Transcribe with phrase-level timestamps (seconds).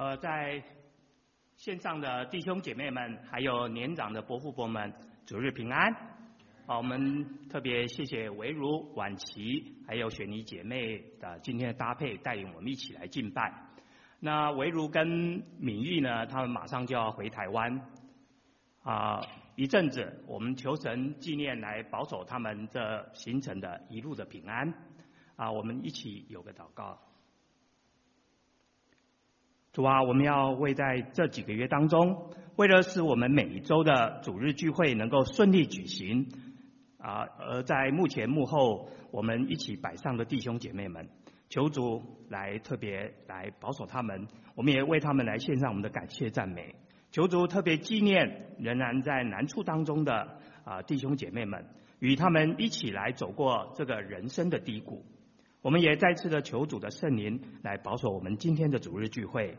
[0.00, 0.64] 呃，在
[1.56, 4.90] 线上的弟兄姐妹们，还有年长的伯父伯们，
[5.26, 5.94] 主日平安。
[6.66, 13.52] 好，我们特别谢谢维如、婉琪，还有雪妮姐妹的今天的搭配，带领我们一起来敬拜。
[14.20, 15.06] 那维如跟
[15.58, 17.82] 敏玉呢，他们马上就要回台湾，
[18.82, 19.20] 啊，
[19.54, 24.72] 一阵子，我们求神纪念来保守他们这行程的一路的平安。
[25.36, 26.98] 啊，我们一起有个祷告。
[29.80, 36.28] 主啊，我们要为在这几个月当中，为了使我们每一周的主日聚会能够顺利举行，
[36.98, 41.08] 啊，而在幕前幕后，我们一起摆上的弟兄姐妹们，
[41.48, 46.74] 求主来特别来保守他们，我们也为他们来献上我们的感谢赞美。
[47.10, 50.28] 求主特别纪念仍然在难处当中的
[50.62, 51.64] 啊弟兄姐妹们，
[52.00, 55.06] 与他们一起来走过这个人生的低谷。
[55.62, 59.58] 我们也再次的求主的圣灵来保守我们今天的主日聚会，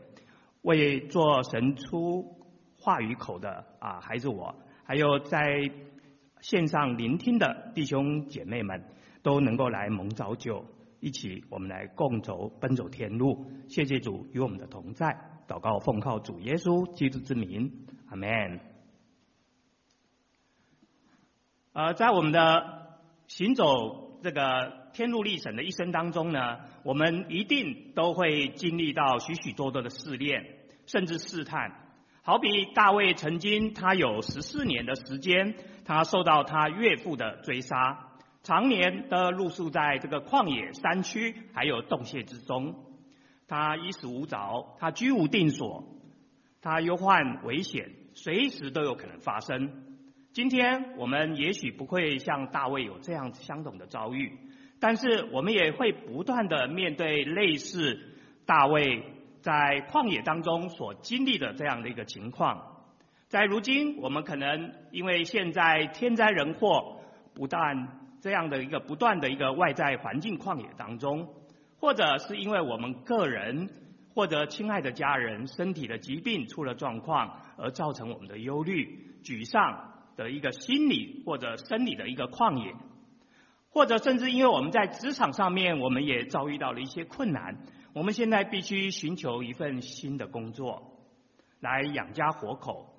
[0.62, 2.40] 为做神出
[2.76, 5.70] 话语口的啊孩子我，还有在
[6.40, 8.82] 线上聆听的弟兄姐妹们，
[9.22, 10.64] 都能够来蒙召就，
[10.98, 13.46] 一起我们来共走奔走天路。
[13.68, 18.58] 谢谢主与我们的同在，祷告奉靠主耶稣基督之名，阿门。
[21.74, 24.80] 呃，在我们的行走这个。
[24.92, 30.44] 天路历程的一生当中呢，我们一定都会经历到许许多多的试炼，
[30.84, 31.72] 甚至试探。
[32.20, 35.54] 好比大卫曾经，他有十四年的时间，
[35.86, 38.10] 他受到他岳父的追杀，
[38.42, 42.74] 常年的露宿在这个旷野山区，还有洞穴之中。
[43.48, 45.84] 他衣食无着，他居无定所，
[46.60, 49.91] 他忧患危险，随时都有可能发生。
[50.32, 54.32] 今天我们也许不会像大卫有这样相同的遭遇。
[54.80, 58.00] 但是我们也会不断的面对类似
[58.46, 59.04] 大卫
[59.42, 62.82] 在旷野当中所经历的这样的一个情况，
[63.28, 66.98] 在如今我们可能因为现在天灾人祸
[67.34, 71.28] 不但这样的一个不断的一个外在环境旷野当中，
[71.78, 73.68] 或者是因为我们个人
[74.14, 82.74] 或者亲爱的家人身体的疾病出了状况而造成我们的忧虑、沮丧的一个心理或者生理的一个旷野。
[83.70, 87.64] 或者甚至因为我们在职场上面，我们也遭遇到了一些困难，
[87.94, 91.00] 我们现在必须寻求一份新的工作，
[91.58, 92.94] 来养家活口，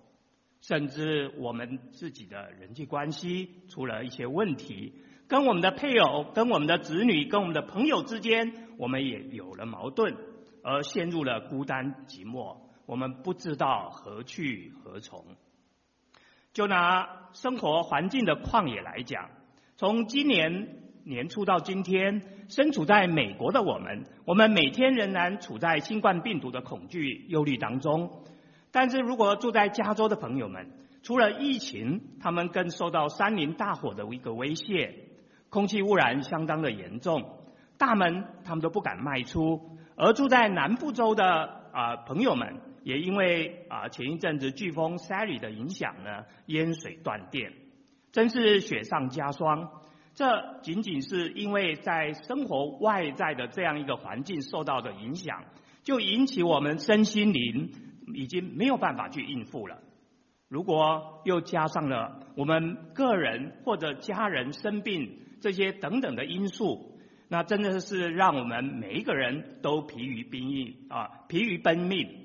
[0.61, 4.93] 甚至我们自己的人际关系出了一些问题，
[5.27, 10.15] 跟我们的配偶、跟我们的子女、跟我们的朋友之间，我们也有了矛盾，
[10.63, 12.57] 而陷入了孤单寂寞，
[12.87, 15.23] 我们不知道何去何从。
[16.53, 19.29] 就拿生活环境的旷野来讲。
[19.75, 20.67] 从今年
[21.03, 28.23] 年初到今天，身处在美国的我们，我们每天仍然处在新冠病毒的恐惧、忧虑当中。
[28.71, 30.71] 但是如果住在加州的朋友们，
[31.01, 34.93] 除了疫情，他们更受到山林大火的一个威胁，
[35.49, 37.23] 空气污染相当的严重，
[37.79, 39.59] 大门他们都不敢迈出。
[39.95, 47.53] 而住在南部州的啊、朋友们，也因为啊、前一阵子飓风 Sally 的影响呢，淹水断电。
[48.11, 49.69] 真是雪上加霜，
[50.13, 55.43] 这仅仅是因为在生活外在的这样一个环境受到的影响，
[55.81, 57.71] 就引起我们身心灵
[58.13, 59.79] 已经没有办法去应付了。
[60.47, 72.22] 如果又加上了我们个人或者家人生病这些等等的因素，那真的是让我们每一个人都疲于奔命啊，疲于奔命，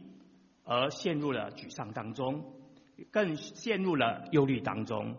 [0.69, 2.45] 而陷入了沮丧当中，
[3.11, 5.17] 更陷入了忧虑当中。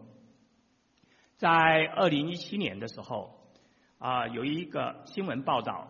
[1.38, 1.50] 在
[1.96, 3.34] 二零一七年的时候，
[3.98, 5.88] 啊，有一个新闻报道，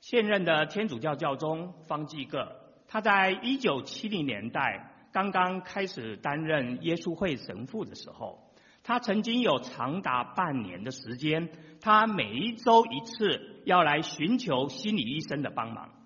[0.00, 2.56] 现任的天主教教宗方济各，
[2.88, 16.01] 他在一九七零年代刚刚开始担任耶稣会神父的时候，他曾经有长达半年的时间，他每一周一次要来寻求心理医生的帮忙。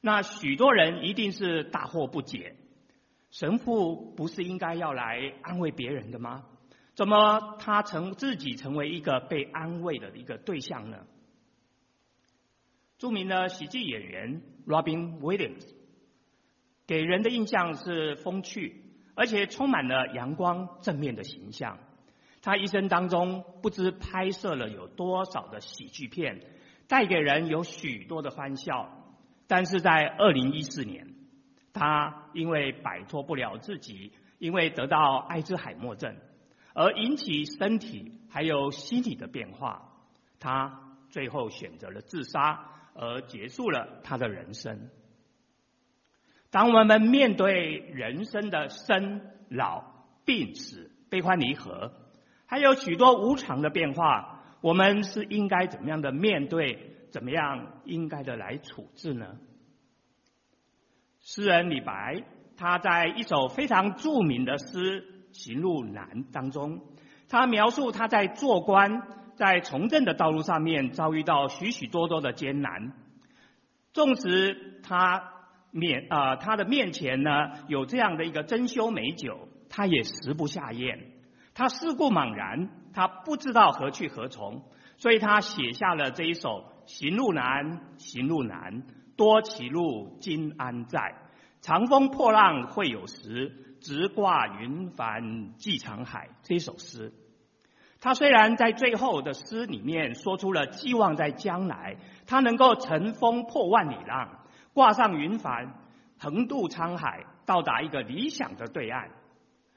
[0.00, 2.56] 那许多人一定是大惑不解，
[3.30, 6.44] 神父不是应该要来安慰别人的吗？
[6.94, 11.06] 怎么他成自己成为一个被安慰的一个对象呢？
[12.98, 15.66] 著名的喜剧演员 Robin Williams
[16.86, 18.82] 给人的印象是风趣，
[19.14, 21.78] 而且充满了阳光正面的形象。
[22.42, 26.42] 他一生当中不知拍摄了有多少的喜剧片，
[26.88, 28.99] 带给人有许多的欢笑。
[29.50, 31.08] 但是在二零一四年，
[31.72, 36.14] 他因为摆脱不了自己，因为得到艾滋海默症。
[36.72, 39.90] 而引起身体还有心理的变化，
[40.38, 42.64] 他最后选择了自杀，
[42.94, 44.88] 而结束了他的人生。
[46.52, 49.82] 当我们面对人生的生老
[50.24, 51.92] 病死、悲欢离合，
[52.46, 56.98] 还有许多无常的变化，我们是应该怎么样的面对？
[57.10, 59.36] 怎么样应该的来处置呢？
[61.22, 62.24] 诗人李白，
[62.56, 65.02] 他在一首非常著名的诗
[65.32, 66.80] 《行路难》当中，
[67.28, 69.02] 他描述他在做官、
[69.36, 72.94] 在从政的道路上面遭遇到许许多多的艰难，
[73.92, 75.22] 纵使他
[75.70, 81.12] 面啊、他的面前呢有这样的一个珍馐美酒，他也食不下咽，
[81.54, 84.64] 他世故茫然，他不知道何去何从，
[84.96, 86.69] 所以他写下了这一首。
[86.90, 88.82] 行路难，行路难，
[89.16, 91.14] 多歧路，今安在？
[91.62, 96.30] 长风破浪会有时，直挂云帆济沧海。
[96.42, 97.12] 这首诗，
[98.00, 101.96] 他虽然在最后的诗里面说出了寄望在将来，
[102.26, 104.40] 他能够乘风破万里浪，
[104.74, 105.72] 挂上云帆，
[106.18, 109.10] 横渡沧海，到达一个理想的对岸。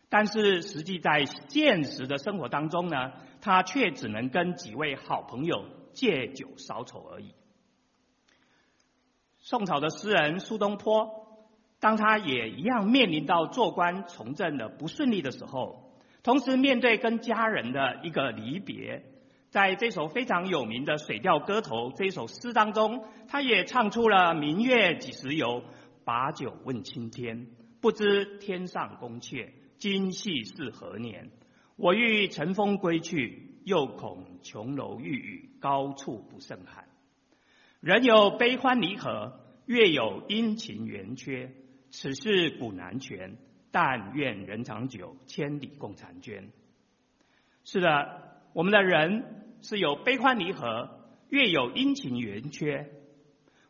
[0.09, 5.63] 但是实际在现实的生活当中呢，他却只能跟几位好朋友。
[5.93, 7.33] 借酒消愁而已。
[9.39, 11.27] 宋朝的诗人苏东坡，
[11.79, 15.91] 当他也一样面临到做官从政的不顺利的时候，
[16.23, 19.03] 同时面对跟家人的一个离别，
[19.49, 25.63] 在这首非常有名的《水调歌头》这首诗当中，他也唱出了“明月几时有，
[26.05, 27.47] 把酒问青天。
[27.81, 31.31] 不知天上宫阙，今夕是何年？
[31.75, 36.85] 我欲乘风归去。”又恐琼楼玉宇，高处不胜寒。
[37.79, 41.53] 人有悲欢离合，月有阴晴圆缺。
[41.89, 43.37] 此事古难全，
[43.71, 46.49] 但愿人长久，千里共婵娟。
[47.63, 50.89] 是的，我们的人是有悲欢离合，
[51.29, 52.89] 月有阴晴圆缺。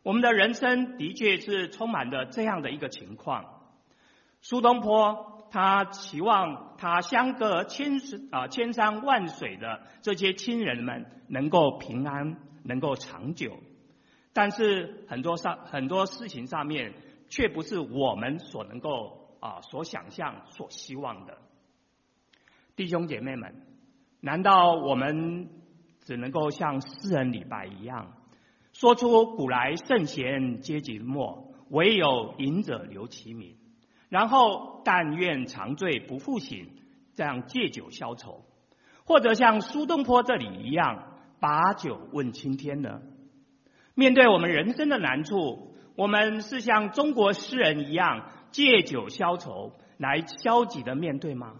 [0.02, 3.44] 我们的人生的确是充满了这样的一个情况。
[4.40, 5.33] 苏东坡。
[5.54, 8.00] 他期望他相隔千
[8.32, 13.56] 啊千山万水的这些亲人们能够平安，能够长久，
[14.32, 16.92] 但是很多上很多事情上面
[17.28, 21.38] 却不是我们所能够啊所想象、所希望的。
[22.74, 23.54] 弟兄姐妹们，
[24.20, 25.50] 难道我们
[26.00, 28.12] 只能够像诗人李白一样，
[28.72, 33.54] 说出古来圣贤皆寂寞，惟有饮者留其名？
[34.14, 36.68] 然后，但愿长醉不复醒，
[37.16, 38.44] 这样借酒消愁，
[39.04, 43.02] 或者像苏东坡这里一样，把酒问青天呢？
[43.96, 51.56] 面对我们人生的难处，我们是像中国诗人一样借酒消愁，来消极的面对吗？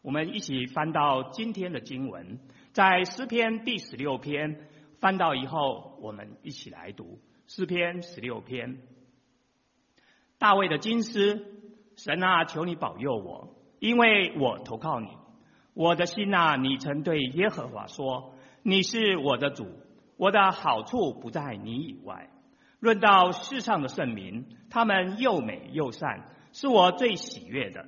[0.00, 2.38] 我们一起翻到今天的经文，
[2.70, 4.60] 在诗篇第十六篇，
[5.00, 7.18] 翻到以后，我们一起来读
[7.48, 8.78] 诗篇十六篇。
[10.38, 11.44] 大卫的金诗，
[11.96, 15.08] 神啊，求你保佑我，因为我投靠你。
[15.74, 19.66] 我的心啊，你曾对耶和华说：“你是我的主，
[20.16, 22.30] 我的好处不在你以外。”
[22.78, 27.86] 论到世上的圣民，他们又美又善，是我最喜悦的。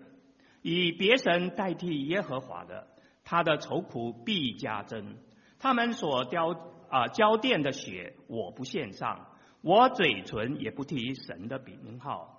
[0.63, 2.89] 以别神代替耶和华的，
[3.23, 5.17] 他的愁苦必加增。
[5.61, 6.57] 他们所交
[6.89, 9.29] 啊交奠的血，我不献上，
[9.63, 12.39] 我嘴唇也不提神的名号。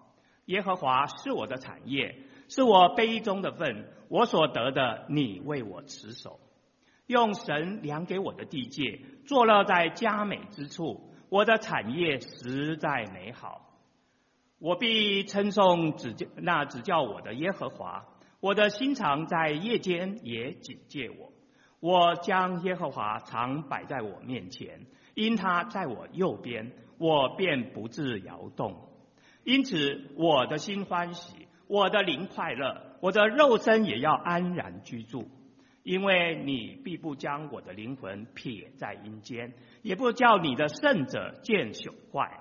[0.51, 2.17] 耶和华是我的产业，
[2.49, 6.41] 是我杯中的分，我所得的，你为我持守。
[7.07, 13.69] 用神量给我的地界，坐落在佳美之处，我的产业实在美好。
[14.59, 18.05] 我必称颂指教那指教我的耶和华，
[18.41, 21.31] 我的心肠在夜间也警戒我。
[21.79, 28.90] 我将耶和华常摆在我面前，因他在我右边，我便不致摇动。
[29.43, 35.27] 因此，我的心欢喜，我的灵快乐，我的肉身也要安然居住，
[35.83, 42.39] 因为你必不将我的灵魂撇在阴间，也不叫你的圣者见朽坏。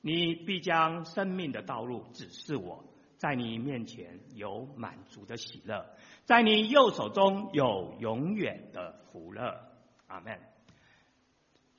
[0.00, 2.84] 你必将生命的道路指示我，
[3.18, 5.86] 在你面前有满足的喜乐，
[6.24, 9.54] 在你右手中有永远的福乐。
[10.08, 10.51] 阿门。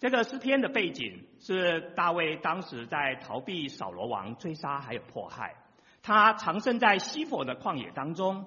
[0.03, 5.55] 这个诗篇的背景是大卫当时在逃避扫罗王追杀还有迫害，
[6.01, 8.43] 他藏身在西佛的旷野当中。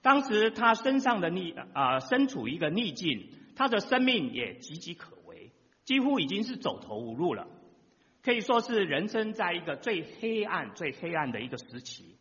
[0.00, 5.50] 当时他身上的逆啊、呃、身处一个逆境，他的生命也岌岌可危，
[5.82, 7.48] 几乎已经是走投无路了，
[8.22, 12.16] 可以说是人生在一个最黑暗、最黑暗的一个时期。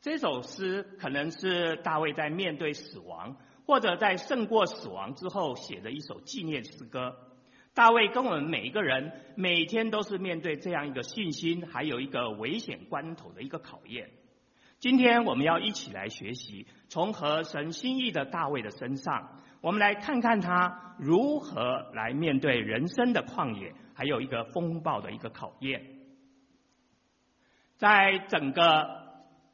[0.00, 7.16] 这首诗可能是大卫在面对死亡，或者在胜过死亡之后写的一首纪念诗歌。
[7.74, 14.10] 大卫跟我们每一个人每天都是面对这样一个信心，还有一个危险关头的一个考验。
[14.78, 25.84] 今天我们要一起来学习，从合神心意的大卫的身上，我们来看看他如何来面对人生的旷野，还有一个风暴的一个考验。
[27.76, 29.02] 在整个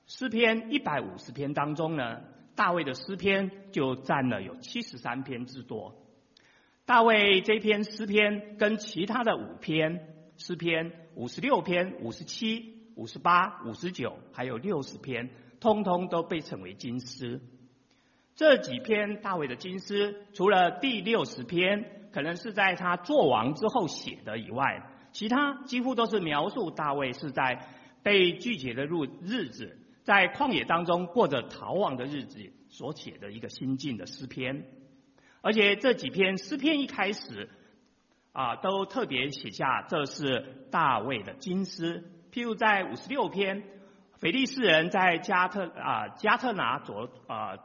[0.07, 2.21] 诗篇一百五十篇当中呢，
[2.55, 5.97] 大卫的诗篇就占了有七十三篇之多。
[6.91, 15.31] 大卫这篇诗篇跟其他的五篇诗篇，五十六篇、五十七、五十八、五十九，还有六十篇，
[15.61, 17.41] 通通都被称为金诗。
[18.35, 24.83] 这几篇大卫的金诗，除了第六十篇可能是在他做王之后写的以外，
[25.13, 27.69] 其他几乎都是描述大卫是在
[28.03, 28.91] 被拒绝的日
[29.23, 34.65] 日子，在旷野当中过着逃亡的日子所写的一个心境的诗篇。
[35.43, 37.49] 而且这几篇诗篇一开始，
[38.33, 42.05] 啊，都特别写下这是大卫的金诗。
[42.33, 43.65] 譬如在五十六篇，
[44.19, 47.57] 腓利士人在加特啊加特拿左啊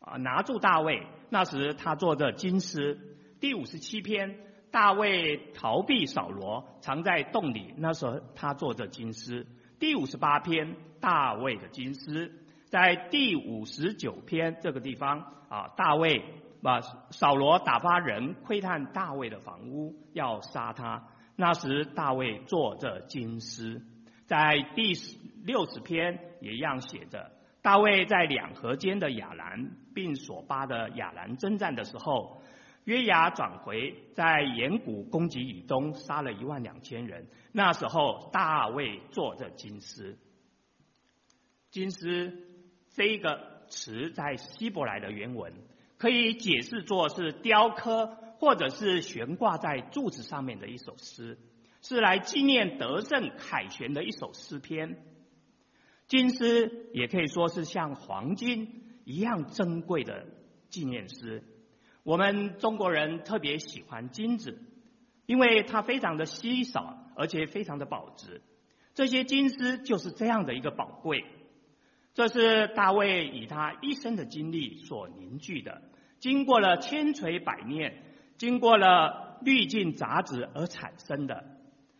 [0.00, 2.98] 啊拿住大卫，那时他做的金诗。
[3.40, 4.36] 第五十七篇，
[4.70, 9.46] 大卫逃避扫罗，藏在洞里，那时候他做的金诗。
[9.78, 12.32] 第五十八篇，大卫的金诗。
[12.66, 16.24] 在第五十九篇这个地方啊，大卫。
[16.64, 16.80] 把
[17.10, 21.06] 扫罗打发人窥探大卫的房屋，要杀他。
[21.36, 23.82] 那时大卫作这金诗，
[24.24, 24.94] 在第
[25.44, 32.40] 六十篇也一样写着：大卫在两河间的亚兰，并所巴的亚兰征战的时候，
[32.84, 37.26] 约押转回，在盐谷攻击以东，杀了一万两千人。
[37.52, 40.16] 那时候大卫作这金诗。
[41.70, 42.48] 金诗
[42.94, 45.52] 这个词在希伯来的原文。
[46.04, 51.38] 可以解释作是雕刻或者是悬挂在柱子上面的一首诗，
[51.80, 55.02] 是来纪念德胜凯旋的一首诗篇。
[56.06, 60.26] 金诗也可以说是像黄金一样珍贵的
[60.68, 61.42] 纪念诗。
[62.02, 64.58] 我们中国人特别喜欢金子，
[65.24, 68.42] 因为它非常的稀少，而且非常的保值。
[68.92, 71.24] 这些金丝就是这样的一个宝贵。
[72.12, 75.80] 这是大卫以他一生的经历所凝聚的。
[76.24, 78.02] 经过了千锤百炼，
[78.38, 81.44] 经过了滤镜杂质而产生的。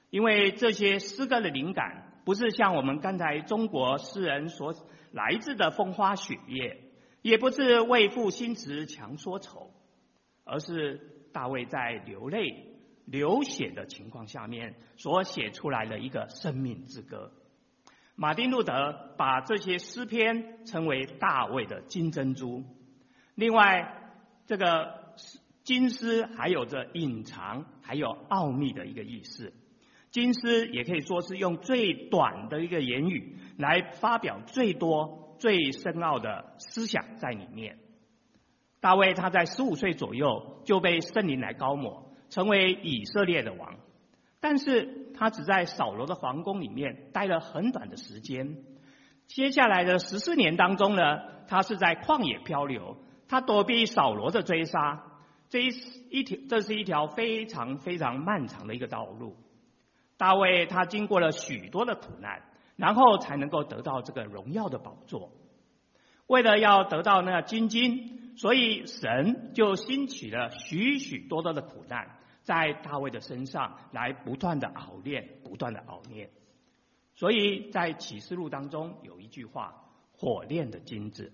[0.08, 4.74] 因为这些诗歌的灵感，不是像我们刚才中国诗人所
[5.12, 6.80] 来自的风花雪月，
[7.20, 9.74] 也不是为赋新词强说愁，
[10.44, 17.30] 而是大卫在流泪流血的情况下面所写出来的一个生命之歌。
[18.14, 22.64] 马丁路德把这些诗篇称为大卫的金珍珠。
[23.34, 24.00] 另外，
[24.46, 25.14] 这个
[25.62, 29.52] 金丝还有着隐藏还有奥秘的一个意思，
[30.10, 37.78] 金丝也可以说是用最短的一个言语来发表最多最深奥的思想在里面。
[38.80, 43.76] 大卫他在十五岁左右就被圣灵来膏抹，成为以色列的王，
[44.40, 48.58] 但是他只在扫罗的皇宫里面待了很短的时间，
[49.26, 51.02] 接下来的十四年当中呢，
[51.48, 52.98] 他是在旷野漂流。
[53.28, 55.02] 他躲避扫罗的追杀，
[55.48, 55.68] 这一
[56.10, 59.36] 一条，这是一条非常非常漫长的一个道路。
[60.16, 62.42] 大卫他经过了许多的苦难，
[62.76, 65.32] 然后才能够得到这个荣耀的宝座。
[66.26, 76.30] 为了要得到那金金，所以神就兴起了许许多多的苦难，在大卫的身上来不断的熬炼，不断的熬炼。
[77.14, 79.74] 所以在启示录当中有一句话：
[80.16, 81.32] 火炼的金子。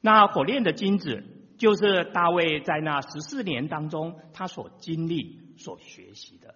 [0.00, 1.24] 那火炼的金子，
[1.58, 6.54] 就是大卫在那十四年当中他所经历、所学习的。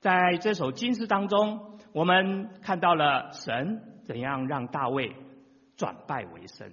[0.00, 5.16] 在这首金诗当中，我们看到了神怎样让大卫
[5.76, 6.70] 转败为胜，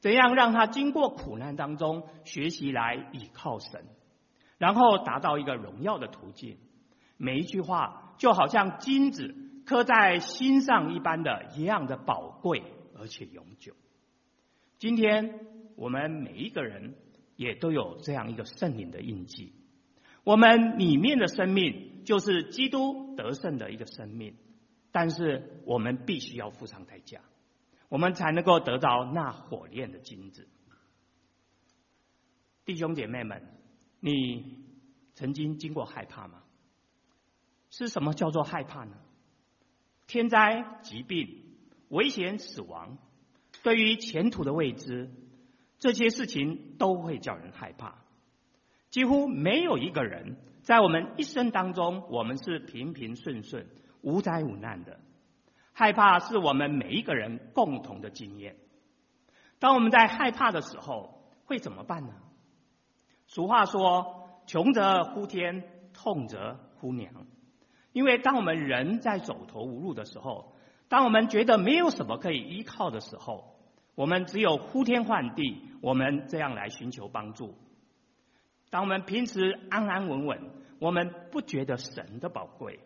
[0.00, 3.84] 怎样让他经过苦难当中学习来倚靠神，
[4.58, 6.58] 然后达到一个荣耀的途径。
[7.16, 12.62] 每一句话就好像金子刻在心上一般的一样的宝贵，
[12.98, 13.72] 而且永久。
[14.78, 15.44] 今天
[15.74, 16.94] 我们每一个人
[17.34, 19.52] 也都有这样一个圣灵的印记，
[20.22, 24.36] 我们里面的生命就是基督得胜的一个生命，
[24.92, 27.20] 但是我们必须要付上代价，
[27.88, 30.48] 我们才能够得到那火炼的金子。
[32.64, 33.42] 弟兄姐妹们，
[33.98, 34.64] 你
[35.14, 36.44] 曾经经过害怕吗？
[37.70, 38.96] 是什么叫做害怕呢？
[40.06, 41.42] 天灾、疾病、
[41.88, 42.96] 危险、死亡。
[43.62, 45.10] 对于前途的未知，
[45.78, 47.96] 这些事情都会叫人害怕。
[48.90, 53.66] 几乎没有一个人在我们一生当中，我们是平平顺顺、
[54.00, 55.00] 无灾无难的。
[55.72, 58.56] 害怕是我们每一个人共同的经验。
[59.58, 62.14] 当我们在害怕的时候，会怎么办呢？
[63.26, 67.12] 俗话说：“穷则呼天，痛则呼娘。”
[67.92, 70.54] 因为当我们人在走投无路的时候，
[70.88, 73.54] 当我们觉得没有什么可以依靠的时候，
[73.94, 77.54] 我们只有呼天唤地，我们这样来寻求帮助。
[78.70, 82.78] 当我们平时安安稳稳，我们不觉得神的宝贵；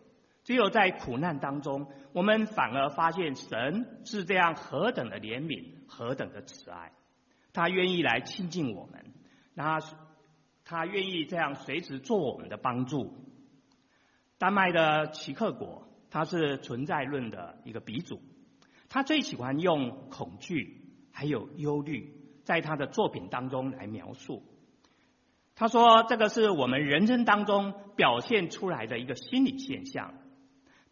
[0.45, 6.93] 只有在苦难当中，我们反而发现神是这样何等的怜悯，何等的慈爱。
[7.53, 9.13] 他愿意来亲近我们，
[9.55, 9.81] 他
[10.65, 13.13] 他愿意这样随时做我们的帮助。
[14.39, 18.23] 丹麦的奇克果，他是存在论的一个鼻祖，
[18.89, 20.79] 他最喜欢用恐惧。
[21.15, 22.11] 还有忧虑，
[22.43, 24.43] 在他的作品当中来描述。
[25.55, 30.15] 他说：“这个是我们人生当中表现出来的一个心理现象。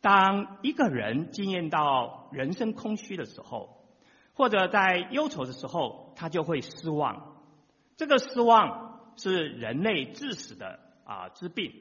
[0.02, 3.88] 当一个人经验到人生空虚的时候，
[4.34, 7.42] 或者在忧愁的时候，他就会失望。
[7.96, 11.72] 这个失望是人类致死的啊之病。”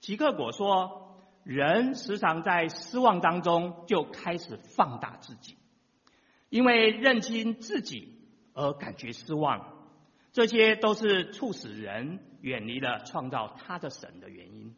[0.00, 1.09] 齐克果说
[1.44, 5.56] ：“人时常在失望当中就开始放大自己。”
[6.50, 8.18] 因为认清自己
[8.54, 9.72] 而感觉失望，
[10.32, 14.74] 这些都是促使人远离了创造他的神的原因。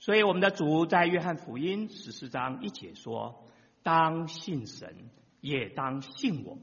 [0.00, 3.46] 所以，我们的主在约翰福音十四章一节说
[3.84, 5.10] ：“当信神，
[5.40, 6.58] 也当信我。”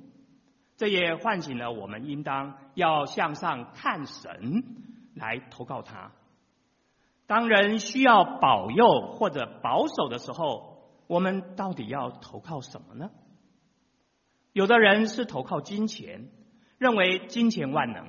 [0.75, 4.63] 这也唤醒了我们，应当要向上看神，
[5.15, 6.11] 来投靠他。
[7.29, 13.11] 当人需要保佑或者保守的时候，我们到底要投靠什么呢？
[14.51, 16.31] 有的人是投靠金钱，
[16.79, 18.03] 认为金钱万能；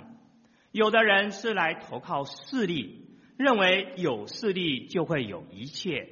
[0.73, 6.09] 有的人是来投靠势力，认为有势力就会有一切。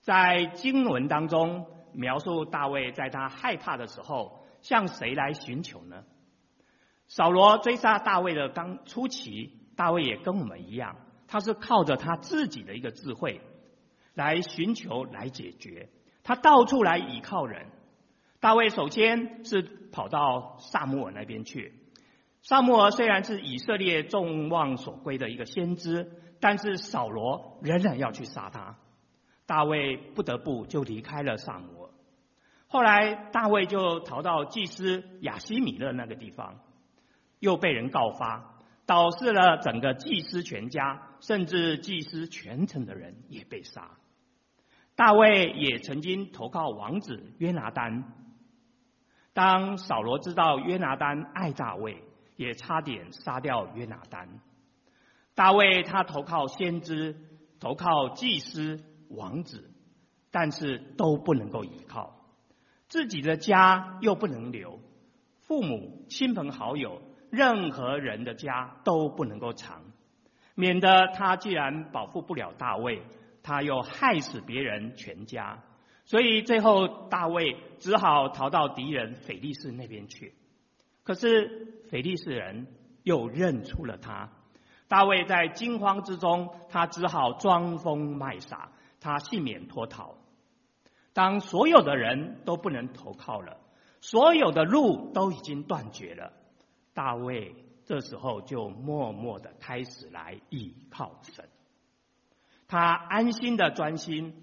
[0.00, 6.02] 在经文当中描述大卫在他害怕的时候，向谁来寻求呢？
[7.06, 10.96] 扫罗追杀大卫的刚初期，大卫也跟我们一样，
[11.32, 13.40] 他是靠着他自己的一个智慧
[14.12, 15.88] 来寻求、来解决，
[16.22, 17.68] 他到处来倚靠人。
[18.38, 21.72] 大卫首先是跑到撒母耳那边去。
[22.42, 28.76] 撒母耳虽然是以色列众望所归的一个先知，但是扫罗仍然要去杀他。
[29.46, 31.90] 大卫不得不就离开了撒母耳。
[32.66, 36.60] 后来大卫就逃到祭司亚希米勒那个地方，
[37.38, 38.51] 又被人告发，
[38.86, 43.90] 导致了整个祭司全家，甚至祭司全城的人也被杀。
[44.94, 48.12] 大卫也曾经投靠王子约拿单。
[49.32, 52.02] 当扫罗知道约拿单爱大卫，
[52.36, 54.28] 也差点杀掉约拿单。
[55.34, 57.16] 大卫他投靠先知，
[57.58, 59.70] 投靠祭司、王子，
[60.30, 62.26] 但是都不能够依靠，
[62.88, 64.78] 自己的家又不能留，
[65.40, 67.00] 父母、亲朋好友，
[67.32, 69.80] 任何人的家都不能够藏，
[70.54, 73.00] 免得他既然保护不了大卫，
[73.42, 75.60] 他又害死别人全家。
[76.04, 80.34] 所以最后，大卫只好逃到敌人非利士那边去。
[81.04, 82.66] 可是非利士人
[83.02, 84.28] 又认出了他，
[84.86, 90.16] 大卫在惊慌之中，他只好装疯卖傻，他幸免脱逃。
[91.14, 93.56] 当所有的人都不能投靠了，
[94.02, 96.32] 所有的路都已经断绝了，
[96.94, 101.48] 大卫这时候就默默的开始来倚靠神，
[102.68, 104.42] 他安心的专心。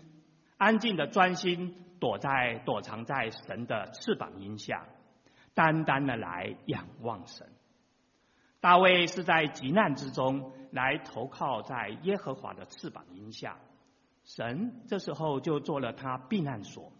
[0.57, 4.85] 安静的专心躲在躲藏在神的翅膀荫下，
[5.53, 7.47] 单单的来仰望神。
[8.59, 13.57] 大卫是在急难之中来投靠在耶和华的翅膀荫下，
[14.25, 16.91] 神这时候就做了他避难所。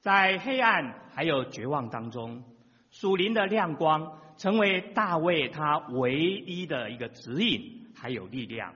[0.00, 2.42] 在黑暗还有绝望当中，
[2.90, 8.74] 属灵的亮光成为大卫他唯一的一个指引还有力量。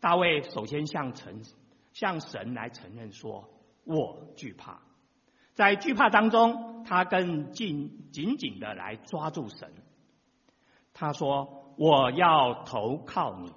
[0.00, 1.42] 大卫首先向神。
[1.92, 3.50] 向神来承认说
[3.84, 4.80] ：“我惧怕。”
[5.52, 9.70] 在惧怕当中，他更紧紧紧的来抓住神。
[10.94, 13.52] 他说：“我要投靠你。”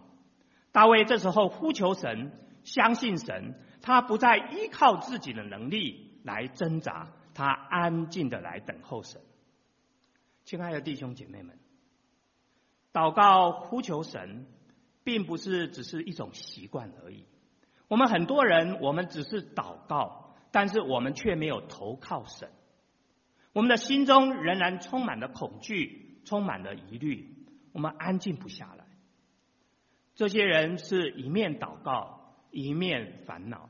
[0.74, 2.34] 大卫这时候呼求神，
[2.66, 9.22] 相信神，他不再依靠自己的能力来挣扎，他安静的来等候神。
[10.46, 11.58] 亲爱的弟兄姐妹们，
[12.94, 14.46] 祷告呼求神，
[15.04, 17.26] 并不是只是一种习惯而已。
[17.88, 22.52] 我们很多人，我们只是祷告，但是我们却没有投靠神。
[23.54, 27.36] 我们的心中仍然充满了恐惧，充满了疑虑，
[27.72, 28.86] 我们安静不下来。
[30.14, 33.70] 这些人是一面祷告，一面烦恼。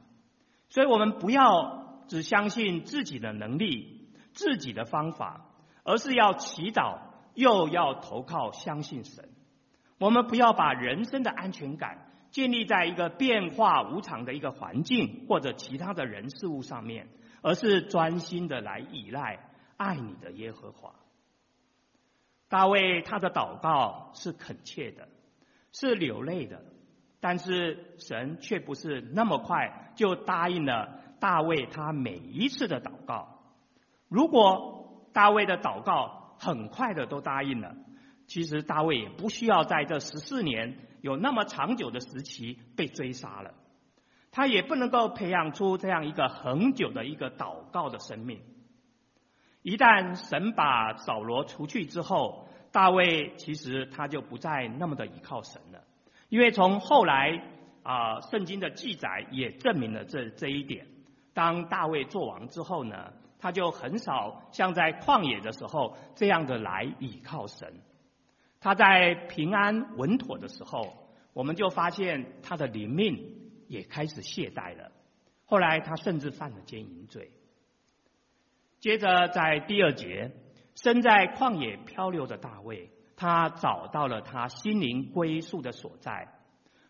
[0.68, 5.55] 所以我们不要只相信自己的能力、自己的方法，
[5.86, 6.98] 而是要祈祷，
[7.36, 9.30] 又要投靠相信神。
[9.98, 17.08] 我们不要把人生的安全感建立在一个变化无常的一个环境或者其他的人事物上面，
[17.42, 19.40] 而是专心的来依赖
[19.78, 20.96] 爱你的耶和华。
[22.50, 25.08] 大卫他的祷告是恳切的，
[25.72, 26.62] 是流泪的，
[27.20, 33.40] 但是神却不是那么快就答应了大卫他每一次的祷告。
[34.10, 34.85] 如果
[35.16, 37.74] 大卫的祷告很快的都答应了，
[38.28, 43.54] 其实大卫也不需要在这十四年有那么长久的时期被追杀了，
[44.30, 48.42] 他也不能够培养出这样一个恒久的一个祷告的生命。
[49.62, 55.82] 一旦神把扫罗除去之后，大卫其实他就不再那么的依靠神了，
[56.28, 57.42] 因为从后来
[57.84, 60.88] 啊圣经的记载也证明了这这一点。
[61.34, 63.14] 当大卫做王之后呢，
[63.46, 67.80] 他就很少像在旷野的时候这样的来倚靠神。
[68.60, 73.36] 他在平安稳妥的时候，我们就发现他的灵命
[73.68, 74.92] 也开始懈怠了。
[75.46, 77.30] 后来他甚至犯了奸淫罪。
[78.80, 80.32] 接着在第二节，
[80.74, 86.34] 身在旷野漂流的大卫，他找到了他心灵归宿的所在。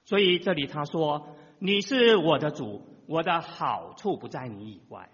[0.05, 5.09] 所以这里他说：“你是我的主，我的好处不在你以外。”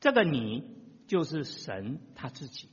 [0.00, 2.68] 这个“你”就是神他自己，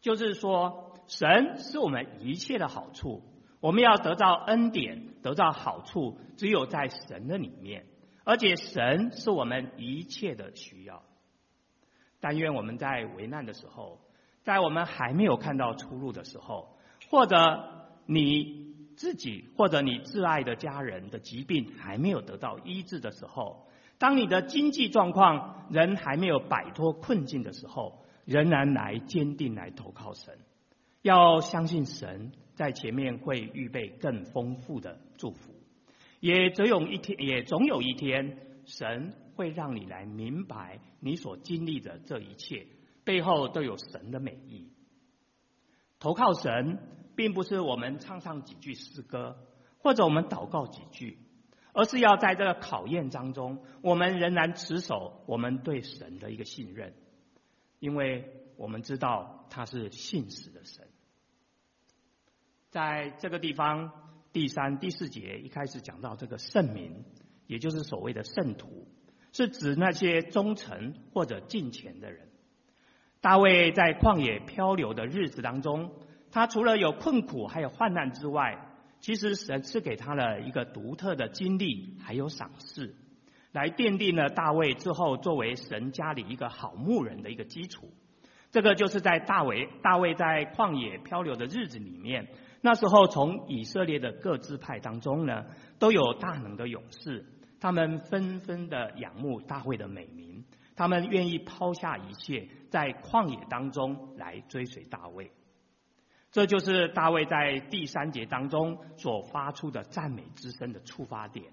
[0.00, 0.90] 就是说。
[1.08, 3.22] 神是我们一切的好处，
[3.60, 7.84] 我们要得到恩典，得到好处，只有在神的里面，
[8.24, 11.02] 而且神是我们一切的需要。
[12.20, 14.00] 但愿我们在危难的时候，
[14.42, 16.78] 在我们还没有看到出路的时候，
[17.10, 23.66] 或者你自己或者你挚爱的家人的疾病还没有得到医治的时候，
[24.02, 30.36] 当你的经济状况人还没有摆脱困境的时候，仍然来坚定来投靠神。
[31.02, 35.54] 要相信神在前面会预备更丰富的祝福，
[36.18, 42.66] 也总有一天，也总有一天，神会让你来明白你所经历的这一切
[43.04, 44.72] 背后都有神的美意。
[46.00, 46.76] 投靠神，
[47.14, 49.36] 并不是我们唱唱几句诗歌，
[49.78, 51.18] 或者我们祷告几句，
[51.72, 56.94] 而是要在这个考验当中，我们仍然持守我们对神的一个信任，
[57.78, 60.86] 因为我们知道他是信实的神。
[62.70, 63.90] 在这个地方，
[64.32, 67.04] 第三、第四节一开始讲到这个圣民，
[67.46, 68.86] 也就是所谓的圣徒，
[69.32, 72.28] 是指那些忠诚或者敬虔的人。
[73.20, 75.92] 大卫在旷野漂流的日子当中，
[76.30, 78.71] 他除了有困苦还有患难之外，
[79.02, 82.94] 其实神赐给他了一个独特的经历，还有赏赐，
[83.50, 87.92] 来奠定了大卫之后作为神家里一个好牧人的一个基础。
[88.52, 92.28] 这个就是在大卫大卫在旷野漂流的日子里面。
[92.60, 95.46] 那时候，从以色列的各支派当中呢，
[95.80, 97.24] 都有大能的勇士，
[97.58, 100.44] 他们纷纷的仰慕大卫的美名，
[100.76, 105.32] 他们愿意抛下一切，在旷野当中来追随大卫。
[106.32, 111.52] 这就是大卫在第三节当中所发出的赞美之声的出发点。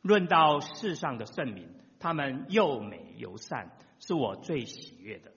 [0.00, 5.32] 论到世上的圣民，他们又美又善，是我最喜悦的。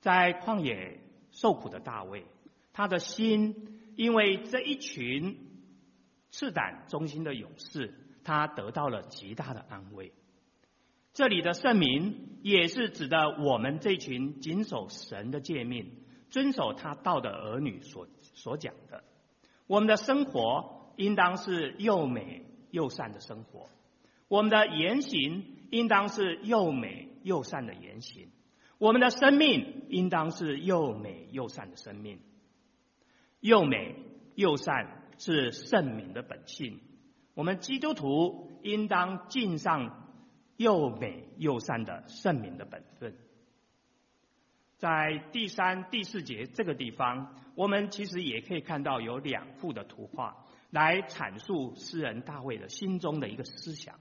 [0.00, 1.00] 在旷野
[1.32, 2.24] 受苦的大卫，
[2.72, 3.76] 他的心。
[3.96, 5.36] 因为这一群
[6.30, 7.92] 赤胆忠心的勇士，
[8.24, 10.14] 他得到了极大的安慰。
[11.12, 15.92] 这里的圣民也是指的我们这群谨守神的诫命、
[16.30, 19.04] 遵守他道的儿女所所讲的。
[19.66, 23.68] 我们的生活应当是又美又善的生活，
[24.28, 28.28] 我们的言行应当是又美又善的言行，
[28.78, 32.20] 我们的生命应当是又美又善的生命。
[33.40, 33.96] 又美
[34.34, 36.80] 又善是圣明的本性，
[37.34, 40.12] 我们基督徒应当尽上
[40.56, 43.16] 又美又善的圣明的本分。
[44.80, 50.34] 在第三、第四节这个地方，我们其实也可以看到有两幅的图画
[50.70, 53.96] 来阐述诗人大卫的心中的一个思想。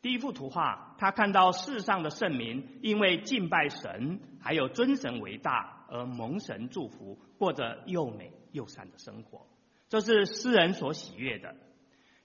[0.00, 9.48] 第一幅图画，他看到世上的圣民因为敬拜神，还有尊神为大而蒙神祝福，过着又美又善的生活，
[9.88, 11.56] 这是诗人所喜悦的。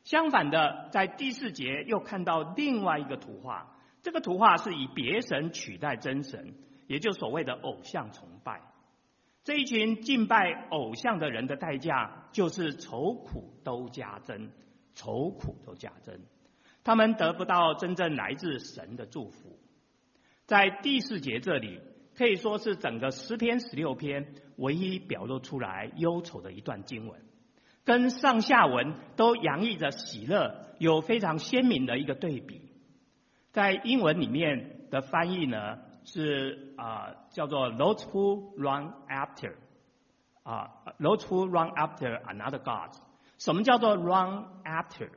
[0.04, 6.54] 相反的，在第四节又看到另外一个图画，这个图画是以别神取代真神，
[6.90, 8.62] 也就所谓的偶像崇拜。
[9.44, 14.50] 这一群敬拜偶像的人的代价，就是愁苦都加增，
[14.96, 16.20] 愁苦都加增。
[16.84, 19.60] 他们得不到真正来自神的祝福。
[20.48, 21.80] 在第四节这里，
[22.16, 27.22] 可以说是整个十篇十六篇唯一表露出来忧愁的一段经文，
[27.86, 32.72] 跟上下文都洋溢着喜乐，有非常鲜明的一个对比。
[33.52, 35.78] 在英文里面的翻译呢？
[36.12, 39.54] 是啊、叫做 those who run after
[40.42, 42.96] 啊、those who run after another god。
[43.38, 45.10] 什么叫做 run after？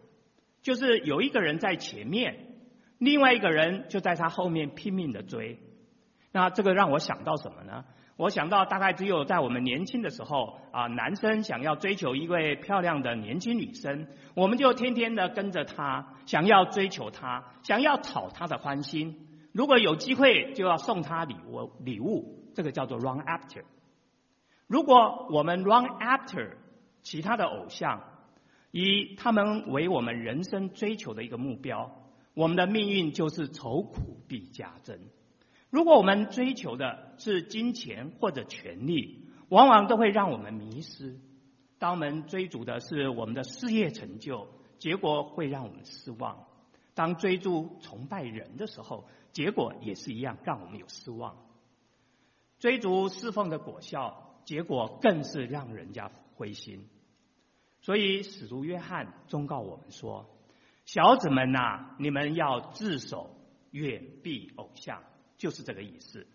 [0.61, 2.47] 就是有一个人在前面，
[2.99, 5.59] 另外一个人就在他后面拼命的追。
[6.31, 7.85] 那这个让我想到什么呢？
[8.19, 19.29] 我想到大概只有在我们年轻的时候啊、男生想要追求一位漂亮的年轻女生，我们就天天的跟着她，想要追求她，想要讨她的欢心。
[19.53, 23.63] 如果有机会，就要送他礼物，礼物这个叫做 run after。
[24.67, 26.57] 如果我们 run after
[27.03, 28.03] 其他的偶像，
[28.71, 31.95] 以他们为我们人生追求的一个目标，
[32.33, 34.99] 我们的命运就是愁苦必加增。
[35.69, 41.19] 如果我们追求的是金钱或者权力，往往都会让我们迷失。
[41.79, 46.47] 当我们追逐的是我们的事业成就，结果会让我们失望。
[46.95, 51.37] 当追逐崇拜人的时候，结果也是一样，让我们有失望。
[52.59, 56.89] 追逐侍奉的果效，结果更是让人家灰心。
[57.81, 60.31] 所以使徒约翰忠告我们说
[60.87, 63.35] ：“小子们呐，你们要自守，
[63.71, 65.03] 远避偶像。”
[65.39, 66.27] 就是这个意思。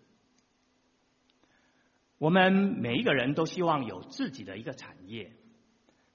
[2.18, 5.32] 我们每一个人都希望有自己的一个产业，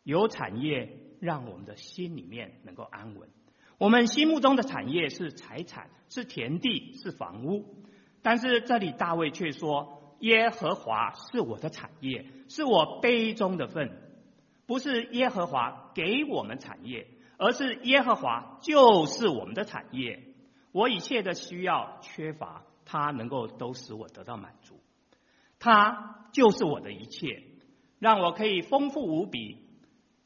[0.04, 3.30] 有产业让我们的心里面能够安稳。
[3.78, 7.66] 我们心目中的产业是财产，是田地，是房屋。
[8.22, 13.92] 但是这里大卫却说：“耶和华是我的产业，是我杯中的分。
[14.66, 17.08] 不是耶和华给我们产业，
[17.38, 20.24] 而是耶和华就是我们的产业。
[20.72, 24.80] 我一切的需要缺乏，他能够都使我得到满足。
[25.60, 27.44] 他就是我的一切，
[28.00, 29.58] 让我可以丰富无比。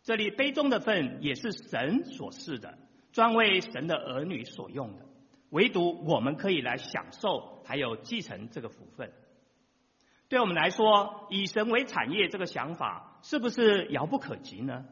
[0.03, 2.77] 这里杯中的分也是神所赐的。”
[3.11, 5.05] 专为神的儿女所用的，
[5.49, 9.11] 唯独我们可以来享受，还有继承这个福分。
[10.29, 14.85] 对我们来说，以神为产业这个想法，是不是遥不可及呢？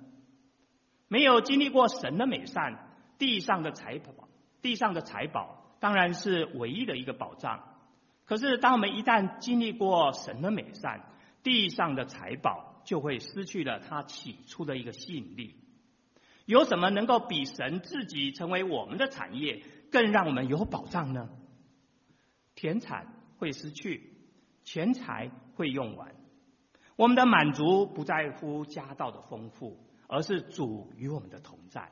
[1.08, 4.30] 没有经历过神的美善，地上的财宝，
[4.62, 7.63] 地上的财宝当然是唯一的一个保障。
[8.25, 11.01] 可是，当我们一旦经历过神的美善，
[11.43, 15.56] 地上的财宝就会失去了它起初的一个吸引力。
[16.45, 21.29] 有什么能够比神自己成为我们的产业更让我们有保障呢？
[22.55, 24.13] 田产会失去，
[24.63, 26.15] 钱财会用完，
[26.95, 29.77] 我们的满足不在乎家道的丰富，
[30.08, 31.91] 而是主与我们的同在。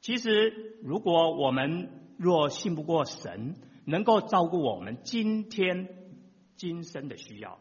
[0.00, 5.88] 其实，如果我们若信不过神，能够照顾我们今天
[6.56, 7.58] 今生的需要，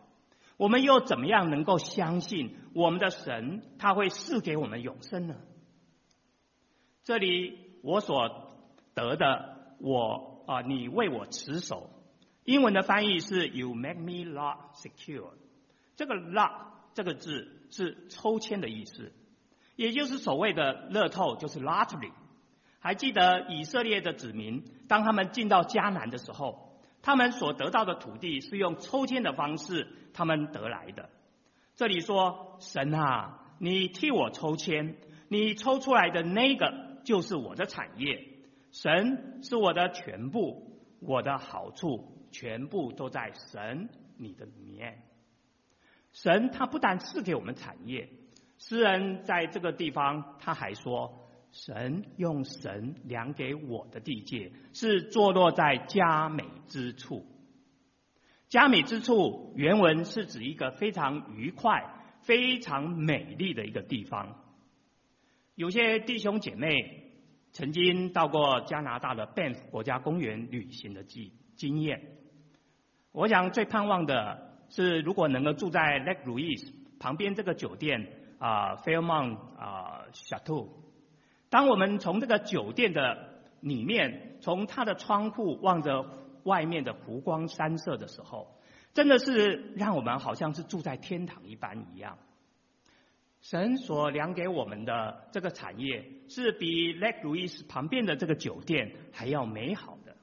[0.57, 5.35] 我们又怎么样能够相信我们的神他会赐给我们永生呢？
[7.03, 8.29] 这里我所
[8.93, 11.89] 得的，我啊，你为我持守。
[12.43, 15.31] 英文的翻译是 “You make me lock secure”。
[15.95, 16.51] 这个 “lock”
[16.93, 19.11] 这个字是抽签的意思，
[19.75, 22.11] 也就是所谓的乐透，就是 lottery。
[22.79, 31.09] 还记得以色列的子民，当他们进到迦南的时候，他们所得到的土地是用抽签的方式他们得来的。
[31.75, 34.97] 这里说：“神啊，你替我抽签，
[35.29, 38.27] 你抽出来的那个。”就是我的产业，
[38.71, 45.03] 神是我的全部，我的好处全部都在神你的里面。
[46.13, 48.09] 神他不但赐给我们产业，
[48.57, 57.25] 诗人在这个地方他还说，神用神量给我的地界是坐落在佳美之处。
[58.49, 64.40] 佳美之处原文是指一个非常愉快、非常美丽的一个地方。
[65.61, 67.11] 有些弟兄姐妹
[67.51, 72.01] 曾经到过加拿大的 Banff 国家公园旅行的经经验，
[73.11, 78.07] 我想最盼望的是，如果能够住在 Lake Louise 旁边这个酒店
[78.39, 80.67] 啊，Fairmont 啊 Chateau。
[81.51, 86.03] 当我们从这个酒店的里面，从它的窗户望着
[86.41, 88.47] 外面的湖光山色的时候，
[88.95, 92.17] 真的是让我们好像是住在天堂一般一样。
[93.41, 100.15] 神所量给我们的这个产业，是比 Lake Louis 旁边的这个酒店还要美好的。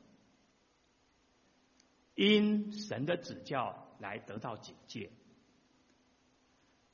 [2.15, 5.11] 因神的指教来得到警戒，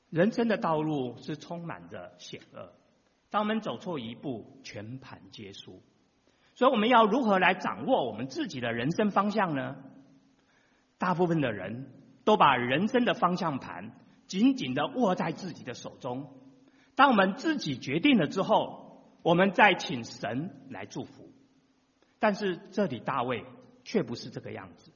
[0.09, 2.73] 人生的道路是充满着险恶，
[3.29, 5.81] 当我们走错一步，全盘皆输。
[6.55, 9.75] 所以我们要如何来掌握我们自己的人生方向呢？
[10.97, 11.91] 大部分的人
[12.23, 13.91] 都把人生的方向盘
[14.27, 16.29] 紧紧的握在自己的手中。
[16.95, 21.31] 当我们自己决定了之后，我们再请神来祝福。
[22.19, 23.43] 但是这里大卫
[23.83, 24.91] 却不是这个样子。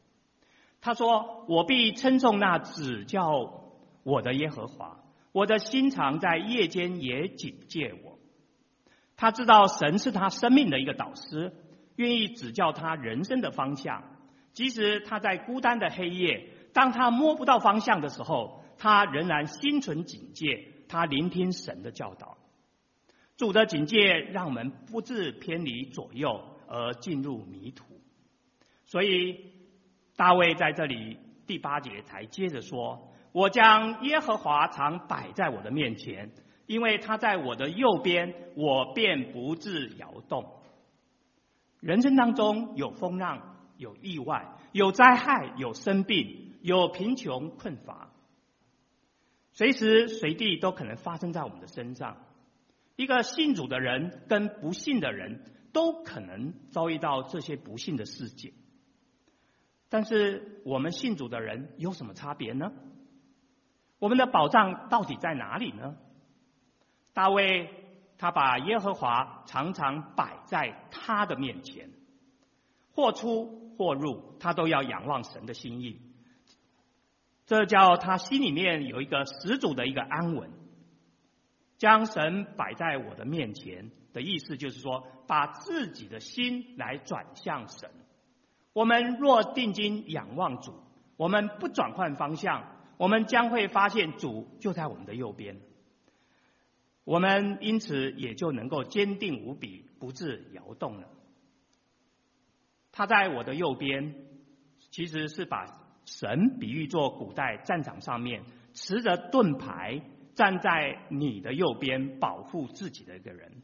[0.81, 8.17] 他说：“我必称颂那指教我的耶和华，我的心肠在夜间也警戒我。”
[9.17, 11.53] 他知道神是他生命的一个导师，
[11.97, 14.03] 愿意指教他人生的方向。
[14.53, 22.37] 即使他在孤单的黑夜，当他摸不到方向的时候，他仍然心存警戒，他聆听神的教导。
[23.37, 27.85] 主的警戒让我们不致偏离左右而进入迷途。
[28.85, 29.51] 所以
[30.15, 36.31] 大卫在这里第八节才接着说：“我将耶和华常摆在我的面前。”
[36.65, 40.53] 因为他在我的右边，我便不致摇动。
[41.79, 48.08] 人生当中有风浪，有意外，有灾害，有生病，有贫穷困乏，
[49.59, 52.15] 随时随地都可能发生在我们的身上。
[52.95, 55.43] 一个信主的人跟不信的人
[55.73, 58.53] 都可能遭遇到这些不幸的事件。
[59.89, 62.71] 但是我们信主的人有什么差别呢？
[63.99, 65.97] 我们的保障到底在哪里呢？
[67.11, 67.69] 大卫
[68.17, 71.89] 他把耶和华常常摆在他的面前，
[72.93, 75.99] 或出或入，他都要仰望神的心意。
[77.49, 80.51] 这叫他心里面有一个十足的一个安稳。
[81.79, 87.89] 将神摆在我的面前的意思，就是说，把自己的心来转向神。
[88.71, 90.75] 我们若定睛仰望主，
[91.17, 95.59] 我们不转换方向，我们将会发现主就在我们的右边。
[97.03, 101.07] 我们因此也就能够坚定无比，不致摇动了。
[102.91, 104.13] 他在我的右边，
[104.91, 105.78] 其实是把
[106.09, 108.41] 神比喻作古代战场上面
[108.73, 110.01] 持着盾牌
[110.33, 113.61] 站在你的右边，保护自己的一个人。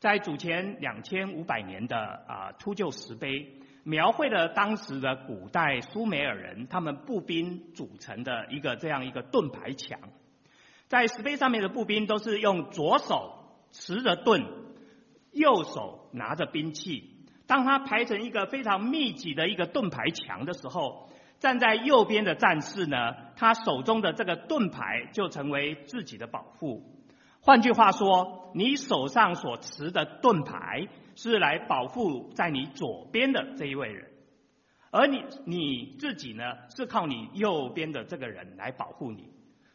[0.00, 10.00] 在主前两千五百年的啊秃鹫石碑，描绘了当时的古代苏美尔人他们步兵组成的一个这样一个盾牌墙。
[10.88, 14.44] 在石碑上面的步兵都是用左手持着盾，
[15.32, 17.12] 右手拿着兵器。
[17.46, 26.82] 当他排成一个非常密集的一个盾牌墙的时候，站在右边的战士呢，他手中的这个盾牌就成为自己的保护。
[27.40, 34.10] 换句话说，你手上所持的盾牌是来保护在你左边的这一位人，
[34.90, 36.42] 而你你自己呢，
[36.74, 39.28] 是靠你右边的这个人来保护你。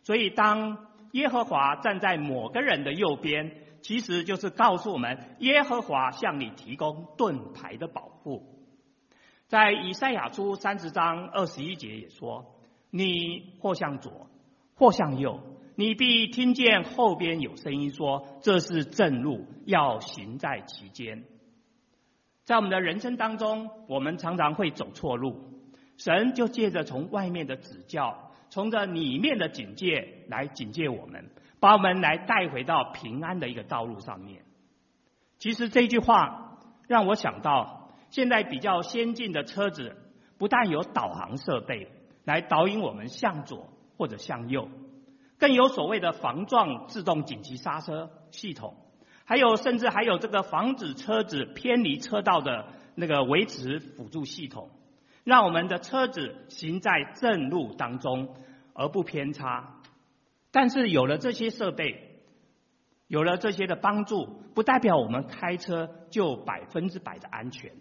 [0.04, 8.61] 所以当耶和华站在某个人的右边，其实就是告诉我们，耶和华向你提供盾牌的保护。
[9.52, 12.56] 在以赛亚书三十章二十一节也说
[12.90, 14.30] ：“你或向左，
[14.76, 15.42] 或向右，
[15.76, 21.26] 你必听见后边有声音说：这是正路，要行在其间。”
[22.46, 25.42] 在我们的人生当中，我们常常会走错路，
[25.98, 28.32] 神就借着从外面的指教。
[28.50, 34.44] 从这里面的警戒来警戒我们，把我们来带回到平安的一个道路上面。
[35.40, 37.81] 其实这句话让我想到，
[38.12, 39.96] 现在比较先进的车子
[40.38, 41.88] 不但有导航设备
[42.24, 44.70] 来导引我们向左或者向右，
[45.40, 48.76] 更有所谓的防撞自动紧急刹车系统，
[49.26, 54.70] 还有甚至还有这个防止车子偏离车道的那个维持辅助系统。
[55.24, 58.36] 让我们的车子行在正路当中，
[58.74, 59.76] 而不偏差。
[60.52, 62.20] 但是有了这些设备，
[63.08, 67.72] 有了这些的帮助，不代表我们开车就百分之百的安全。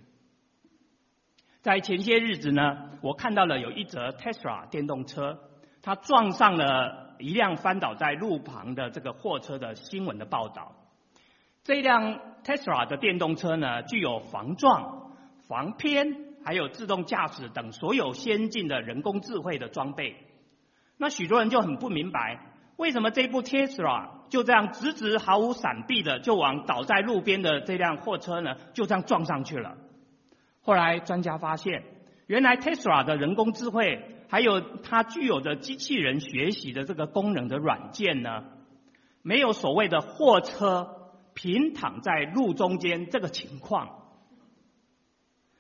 [1.62, 5.38] 在前些日子呢，我看到了有一则 Tesla 电动车，
[5.82, 10.72] 它撞上了一辆翻倒在路旁的这个货车的新闻的报道。
[11.62, 15.12] 这辆 Tesla 的电动车呢，具有防撞、
[15.48, 16.30] 防偏。
[16.42, 20.16] 还有自动驾驶等所有先进的人工智慧的装备，
[20.96, 22.40] 那许多人就很不明白，
[22.78, 29.76] 为什么这部 Tesla 就这样直直毫无闪避的就往倒在路边的这辆货车呢，就这样撞上去了。
[30.62, 31.82] 后来专家发现，
[32.26, 38.44] 原来 Tesla 的人工智慧，还有它具有的机器人学习的这个功能的软件呢，
[39.22, 43.96] 没有所谓的货车平躺在路中间这个情况。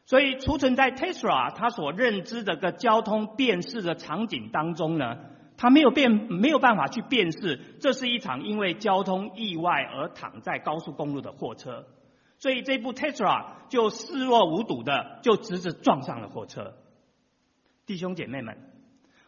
[0.04, 5.18] 所以，储存在 Tesla 它所认知的个交通辨识的场景当中呢，
[5.56, 11.86] 他没有辨没有办法去辨识，这是一场因为交通意外而躺在高速公路的货车，
[12.40, 16.74] 所以这部 Tesla 就视若无睹的就直直撞上了货车。
[17.86, 18.58] 弟兄姐妹们，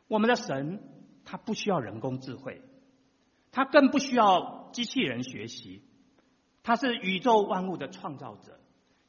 [0.08, 0.82] 我们的神
[1.24, 2.62] 他不需要人工智慧，
[3.52, 5.82] 他更不需要机器人学习，
[6.62, 8.58] 他是宇宙万物的创造者，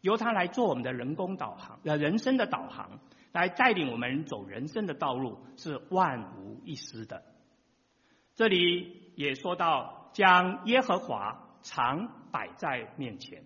[0.02, 3.00] 由他来做我们的人工导航，人生的导航，
[3.32, 7.24] 来带领我们走人生的道路，是万无一失的。
[8.36, 13.44] 这里也说到，将耶和华常摆在面前，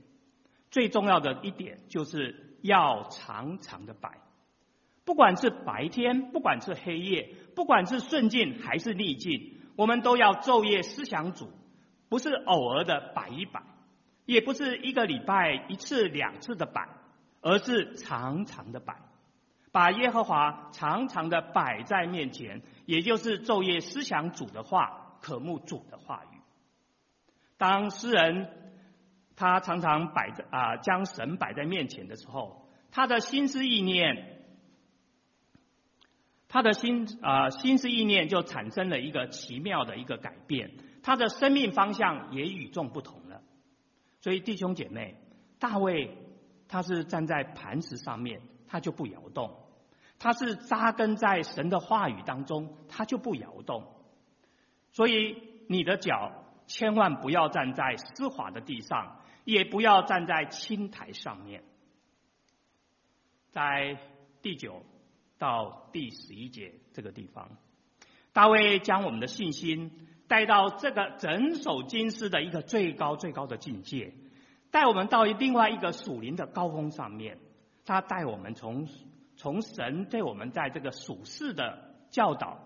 [0.71, 4.19] 最重要的一点就是要常常的摆。
[5.05, 11.49] 不管是白天，不管是黑夜，不管是顺境还是逆境，我们都要昼夜思想主，
[12.09, 13.63] 不是偶尔的摆一摆，
[14.25, 16.89] 也不是一个礼拜一次两次的摆，
[17.39, 18.97] 而是常常的摆，
[19.71, 26.37] 把耶和华常常的摆在面前，也就是昼夜思想主的话，渴慕主的话语。
[27.57, 28.66] 当诗人
[29.37, 34.33] 他常常摆在啊，将神摆在面前的时候，他的心思意念。
[36.49, 40.71] 他的心啊、心思意念就产生了一个奇妙的一个改变，
[41.03, 43.41] 他的生命方向也与众不同了。
[44.21, 45.19] 所以弟兄姐妹，
[45.59, 46.17] 大卫
[46.69, 49.51] 他是站在磐石上面，他就不摇动；
[50.19, 53.83] 他是扎根在神的话语当中，他就不摇动。
[54.93, 56.31] 所以你的脚
[56.65, 61.63] 千万不要站在湿滑的地上，也不要站在青苔上面。
[63.51, 63.97] 在
[64.41, 64.83] 第九。
[65.39, 67.59] 到第十一节这个地方，
[68.33, 69.91] 大卫将我们的信心
[70.27, 74.15] 带到这个整首经诗的一个最高最高的境界，
[74.71, 77.37] 带我们到另外一个属灵的高峰上面。
[77.85, 78.87] 他带我们从
[79.35, 82.57] 从神对我们在这个属世的教导，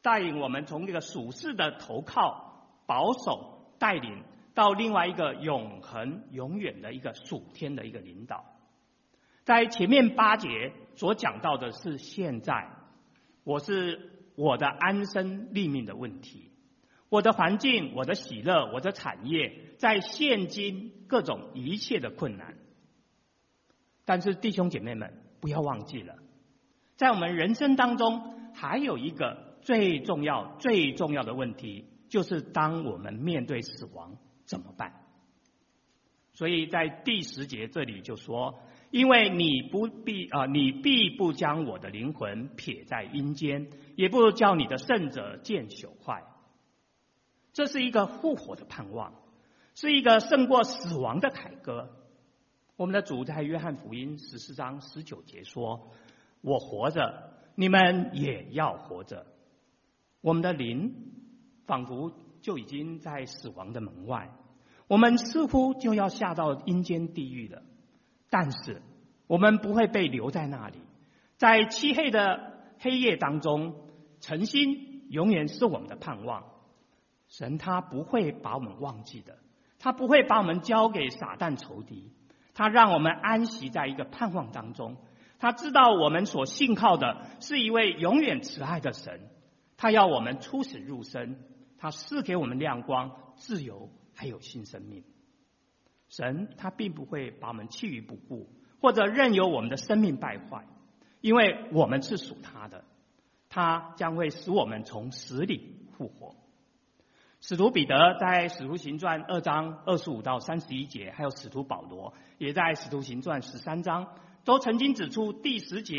[0.00, 4.24] 带领我们从这个属世的投靠、保守、带领，
[4.54, 8.44] 到另外一个永恒、永远的一个属天的一个领导。
[9.44, 12.70] 在前面八节所讲到的是现在，
[13.44, 16.52] 我是我的安身立命的问题，
[17.08, 22.56] 我的环境、我的喜乐、我的产业，在现今各种一切的困难。
[24.04, 26.16] 但是弟兄姐妹们，不要忘记了，
[26.96, 34.16] 在我们人生当中，还有一个最重要、最重要的问题，就是当我们面对死亡
[34.52, 34.92] 怎么办？
[36.34, 38.60] 所以在第十节这里就说。
[38.92, 46.24] 因为你不必啊，你必不将我的灵魂撇在阴间，也不叫你的圣者见朽坏。
[47.54, 49.14] 这是一个复活的盼望，
[49.74, 51.88] 是一个胜过死亡的凯歌。
[52.76, 55.90] 我们的主在约翰福音十四章十九节说
[56.44, 59.24] ：“我活着，你们也要活着。”
[60.20, 60.92] 我们的灵
[61.64, 64.30] 仿佛就已经在死亡的门外，
[64.92, 67.62] 我们似乎就要下到阴间地狱了。
[68.28, 68.82] 但是，
[69.26, 70.80] 我们不会被留在那里，
[71.38, 73.74] 在漆黑的黑夜当中，
[74.20, 76.44] 诚心永远是我们的盼望。
[77.26, 79.38] 神他不会把我们忘记的，
[79.78, 82.12] 他不会把我们交给撒旦仇敌，
[82.52, 84.98] 他让我们安息在一个盼望当中。
[85.38, 89.30] 他知道我们所信靠的是一位永远慈爱的神，
[89.78, 91.38] 他要我们出死入生，
[91.78, 95.04] 他赐给我们亮光、自由，还有新生命。
[96.08, 98.48] 神他并不会把我们弃于不顾，
[98.80, 100.66] 或者任由我们的生命败坏，
[101.20, 102.84] 因为我们是属他的，
[103.48, 106.36] 他将会使我们从死里复活。
[107.40, 115.96] 使徒彼得在《使徒行传》二章二十五到三十一节，还有使徒保罗也在《使徒行传》十三章，都曾经指出第十节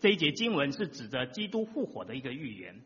[0.00, 2.80] 这一节经文是指着基督复活的一个预言。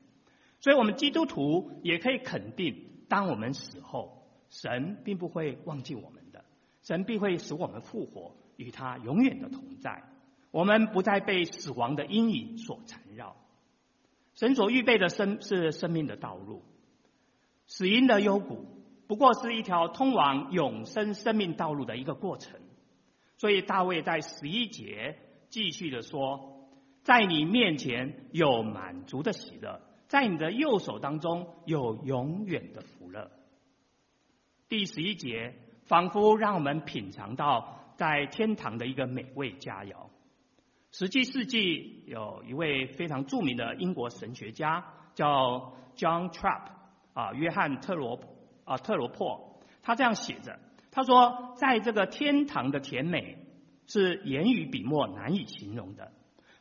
[0.58, 4.21] 所以，我们基督徒也可以肯定，当我们死后，
[4.52, 6.44] 神并不会忘记我们的。
[6.82, 10.04] 神必会使我们复活，与他永远的同在。
[10.50, 13.34] 我们不再被死亡的阴影所缠绕。
[14.34, 16.62] 神所预备的生是生命的道路，
[17.66, 18.66] 死荫的幽谷
[19.06, 22.60] 不过是一条通往永生生命道路的一个过程。
[23.38, 26.68] 所以大卫在十一节继续的说
[27.02, 33.30] ：“在你面前有满足的喜乐，在你的右手当中有永远的福乐。”
[34.72, 35.52] 第十一节。
[35.84, 40.06] 仿佛让我们品尝到在天堂的一个美味佳肴。
[40.90, 44.82] 十七世纪有一位非常著名的英国神学家
[45.14, 46.62] 叫 John Trapp
[47.12, 48.18] 啊，约翰特罗
[48.64, 50.58] 啊特罗珀，他这样写着：
[50.90, 53.36] 他说，在这个天堂的甜美
[53.86, 56.12] 是言语笔墨难以形容的。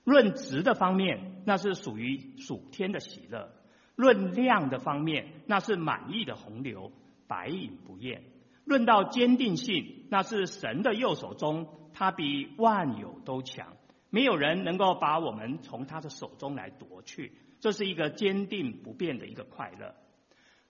[0.03, 3.47] 论值的方面，那是属于属天的喜乐；
[3.95, 6.91] 论量的方面，那是满意的洪流，
[7.32, 8.19] 百饮不厌；
[8.65, 13.77] 论到坚定性，那是神的右手中，他比万有都强，
[14.09, 17.32] 没有人能够把我们从他的手中来夺去。
[17.61, 19.95] 这是一个坚定不变的一个快乐。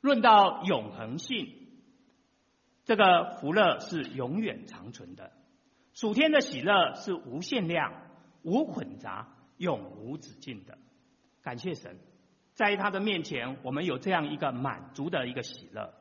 [0.01, 1.47] 论到永恒性，
[2.85, 5.31] 这个福乐是永远长存的。
[5.95, 7.91] 属天的喜乐是无限量、
[8.43, 10.77] 无混杂、永无止境的。
[11.41, 11.97] 感谢神，
[12.53, 15.91] 在他的面前，我们有这样一个满足的一个喜乐；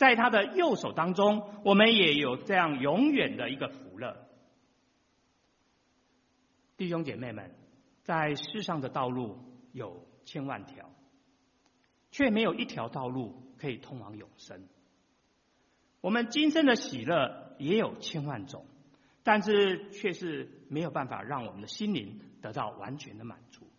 [0.00, 4.16] 在他的右手当中，我们也有这样永远的一个福乐。
[6.78, 7.54] 弟兄姐妹们，
[8.02, 9.36] 在世上的道路
[9.74, 10.90] 有千万条，
[12.10, 14.66] 却没有一条道路可以通往永生。
[16.00, 18.64] 我们今生的喜乐也有千万种。
[19.22, 23.70] 但是却是没有办法让我们的心灵得到完全的满足。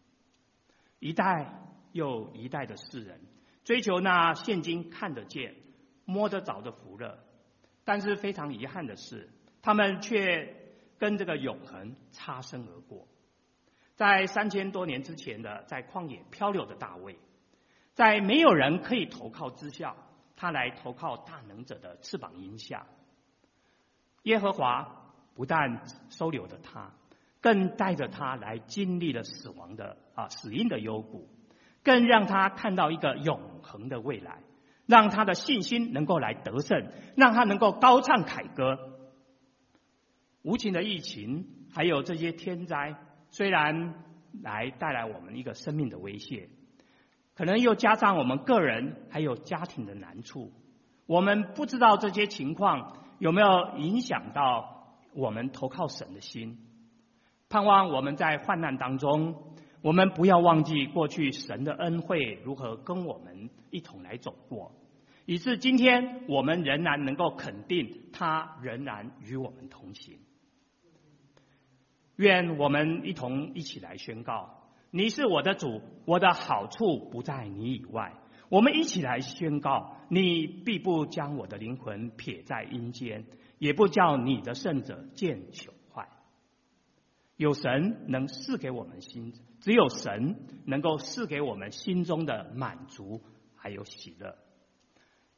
[1.00, 1.64] 一代
[1.94, 3.20] 又一代的世人
[3.64, 5.56] 追求那现今看得见、
[6.12, 7.18] 摸得着的福乐，
[7.86, 9.30] 但是非常遗憾的是，
[9.62, 10.56] 他们却
[11.00, 13.08] 跟这个永恒擦身而过。
[13.96, 17.18] 在三千多年之前的在旷野漂流的大卫，
[17.94, 19.96] 在没有人可以投靠之下，
[20.36, 22.86] 他来投靠大能者的翅膀荫下，
[24.24, 24.98] 耶和华。
[25.34, 26.92] 不但收留了他，
[27.40, 31.30] 更带着他来经历了死亡的啊死荫的幽谷，
[31.84, 34.44] 更让他看到一个永恒的未来，
[34.92, 38.78] 让他的信心能够来得胜，让他能够高唱凯歌。
[40.42, 42.96] 无情的疫情还有这些天灾，
[43.30, 43.96] 虽然
[44.44, 46.50] 来带来我们一个生命的威胁，
[47.36, 50.52] 可能又加上我们个人还有家庭的难处，
[51.06, 54.78] 我们不知道这些情况有没有影响到。
[55.14, 56.58] 我们投靠神的心，
[57.50, 59.36] 盼望我们在患难当中，
[59.82, 64.72] 我们不要忘记过去神的恩惠如何跟我们一同来走过，
[65.32, 70.20] 以致今天我们仍然能够肯定他仍然与我们同行。
[72.18, 78.14] 愿我们一同一起来宣告：你是我的主，我的好处不在你以外。
[78.50, 83.24] 我们一起来宣告：你必不将我的灵魂撇在阴间。
[83.58, 86.10] 也不叫你的圣者见朽坏。
[87.38, 93.22] 有神能赐给我们心，只有神能够赐给我们心中的满足
[93.56, 94.36] 还有喜乐。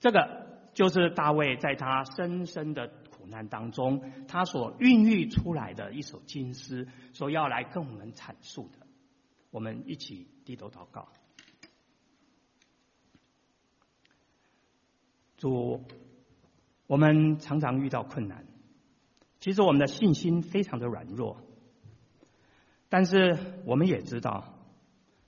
[0.03, 8.85] 这个就是大卫在他深深的苦难当中，他所孕育出来的一首金诗，所要来跟我们阐述的。
[9.49, 11.07] 我们一起低头祷告，
[15.37, 15.81] 主。
[16.85, 18.45] 我们常常遇到困难，
[19.39, 21.37] 其实我们的信心非常的软弱，
[22.89, 24.53] 但是我们也知道，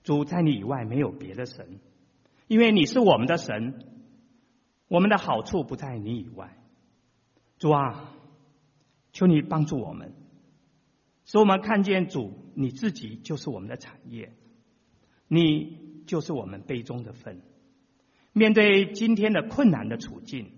[0.03, 1.79] 主在你以外没有别的神，
[2.47, 3.94] 因为你是我们的神，
[4.95, 6.55] 我们的好处不在你以外。
[7.57, 8.13] 主啊，
[9.11, 10.13] 求你帮助我们，
[11.25, 14.31] 使我们看见主你自己就是我们的产业，
[15.27, 17.41] 你就是我们杯中的分。
[18.31, 20.51] 面对今天的困难的处境。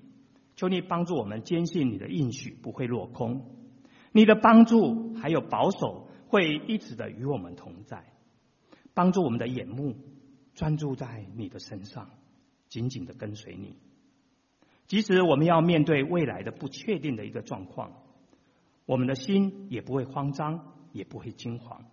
[0.55, 3.45] 求你帮助我们坚信你的应许不会落空，
[4.11, 8.03] 你的帮助还有保守会一直的与我们同在，
[8.95, 9.95] 帮助我们的眼目
[10.55, 12.09] 专注在你的身上，
[12.69, 13.77] 紧紧的跟随你。
[14.87, 17.91] 即使我们要面对未来的不确定的一个状况，
[18.85, 21.85] 我们的心也不会慌张，也不会惊慌，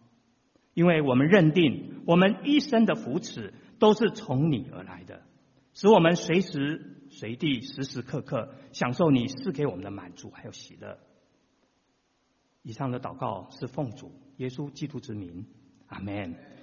[0.73, 5.23] 因为我们认定我们一生的扶持都是从你而来的，
[5.75, 6.91] 使我们随时。
[7.11, 10.99] 随地时时刻刻享受你赐给我们的满足还有喜乐。
[12.63, 15.47] 以上的祷告是奉主耶稣基督之名，
[15.87, 16.35] 阿门。